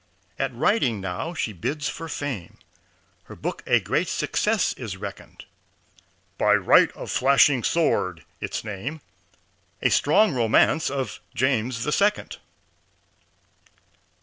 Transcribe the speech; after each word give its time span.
At 0.39 0.51
writing 0.55 0.99
now 0.99 1.35
she 1.35 1.53
bids 1.53 1.87
for 1.87 2.09
fame 2.09 2.57
Her 3.25 3.35
book 3.35 3.61
a 3.67 3.79
great 3.79 4.07
success 4.07 4.73
is 4.73 4.97
reckoned. 4.97 5.45
"By 6.39 6.55
Right 6.55 6.91
of 6.93 7.11
Flashing 7.11 7.61
Sword," 7.63 8.25
its 8.39 8.63
name, 8.63 9.01
A 9.79 9.91
strong 9.91 10.33
romance 10.33 10.89
of 10.89 11.19
James 11.35 11.83
the 11.83 11.91
Second. 11.91 12.37